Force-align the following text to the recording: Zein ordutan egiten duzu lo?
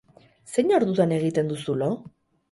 Zein 0.53 0.71
ordutan 0.77 1.13
egiten 1.17 1.51
duzu 1.51 1.75
lo? 1.83 1.91